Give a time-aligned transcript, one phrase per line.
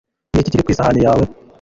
[0.33, 1.23] Niki kiri ku isahani yawe